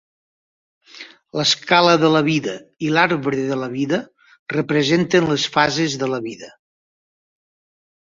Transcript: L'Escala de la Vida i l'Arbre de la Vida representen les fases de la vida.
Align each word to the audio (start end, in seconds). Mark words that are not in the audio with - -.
L'Escala 1.39 1.91
de 2.05 2.09
la 2.15 2.23
Vida 2.29 2.57
i 2.87 2.91
l'Arbre 2.97 3.45
de 3.51 3.59
la 3.61 3.69
Vida 3.77 4.03
representen 4.57 5.33
les 5.37 5.49
fases 5.61 6.01
de 6.05 6.13
la 6.17 6.25
vida. 6.29 6.55